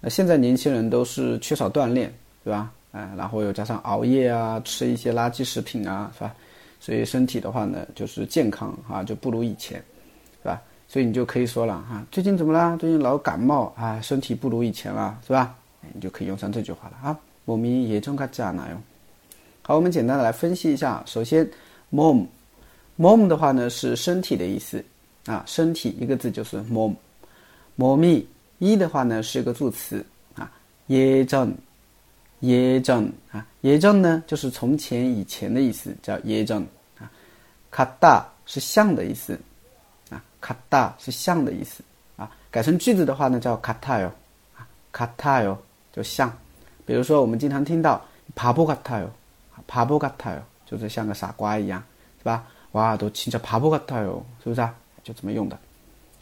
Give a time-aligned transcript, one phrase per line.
[0.00, 2.10] 那现在年轻人都是缺少锻炼，
[2.42, 2.72] 对吧？
[2.96, 6.34] 啊，然后又加上熬夜啊，吃一些垃圾食品啊，是吧？
[6.80, 9.82] 所以身体的话呢，就是健康啊，就不如以前，
[10.42, 10.60] 是吧？
[10.88, 12.76] 所以你就可以说了哈，最近怎么啦？
[12.76, 15.54] 最近老感冒啊，身体不如以前了，是吧？
[15.92, 17.16] 你就可以用上这句话了啊。
[17.44, 18.76] 몸이예전같지않아 요。
[19.62, 21.02] 好，我们简单的来分析一下。
[21.06, 21.48] 首先，
[21.90, 24.84] mom，mom 的话呢是身体的意思
[25.26, 28.24] 啊，身体一个字就是 mom。몸이
[28.58, 30.04] 一的话呢是一个助词
[30.36, 30.50] 啊，
[30.86, 31.52] 예 전。
[32.41, 36.65] 耶正啊，耶正呢就是从前、以前的意思，叫耶正
[36.99, 37.09] 啊。
[37.71, 39.39] 卡大是像的意思
[40.09, 41.83] 啊，卡大是像的意思
[42.15, 42.29] 啊。
[42.51, 44.11] 改成句子的话呢，叫卡塔哟
[44.55, 45.57] 啊，卡塔哟
[45.91, 46.31] 就像。
[46.85, 47.99] 比如说我们经常听到
[48.35, 49.11] 爬坡卡塔哟，
[49.65, 51.83] 爬坡卡塔哟，就是像个傻瓜一样，
[52.19, 52.45] 是吧？
[52.73, 54.73] 哇，都亲着爬坡卡塔哟，是不是啊？
[55.03, 55.57] 就这么用的。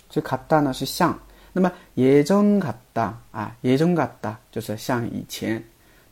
[0.09, 1.17] 所以卡大呢是像，
[1.51, 5.63] 那么耶正卡大啊，耶正卡大就是像以前。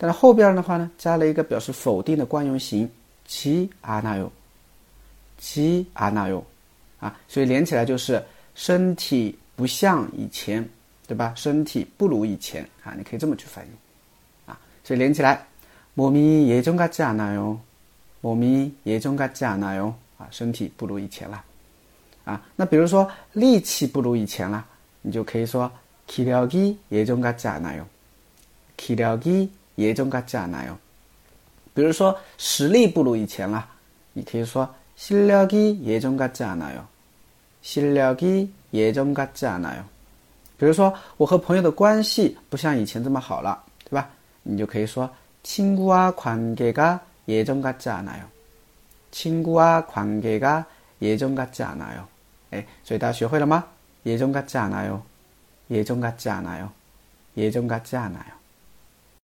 [0.02, 2.88] 但是后边的话呢，加了一个表示否定的惯用型，
[3.26, 4.30] 其阿那哟，
[5.38, 6.44] 其阿那哟，
[7.00, 10.68] 啊，所以连起来就是身体不像以前，
[11.06, 11.32] 对吧？
[11.36, 13.70] 身体不如以前啊，你可以这么去翻译，
[14.50, 15.44] 啊，所以连起来，
[15.96, 17.58] 몸이예전같지않아 요，
[18.22, 21.42] 몸이예전같지않아 요， 啊，身体不如以前了，
[22.24, 24.64] 啊，那比如说力气不如以前了，
[25.02, 25.68] 你就可以说
[26.06, 27.84] 기력이예전같지않아 요，
[28.76, 29.20] 기력
[29.76, 30.76] 이也中같지않아 요。
[31.74, 33.64] 比如说实力不如以前了，
[34.12, 36.84] 你可以说실력이예전같지않아 요。
[37.62, 39.84] 실력이예전같지않아 요。
[40.58, 44.10] 比如说我和朋友的关系不像以前这么好了，对吧？
[44.42, 45.08] 你就可以说
[45.44, 48.24] 친구와관계가예전같지않아 요。
[49.12, 52.08] 친구와관계가예전같지않아 요。
[52.50, 53.64] 哎，所以大家学会了吗？
[54.04, 55.02] 예전같지않아 요，
[55.70, 56.70] 예전같지않아 요，
[57.36, 58.32] 예전같지않아 요。